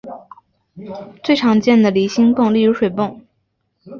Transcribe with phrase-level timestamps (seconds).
[1.23, 3.21] 最常见的离心泵例如水泵。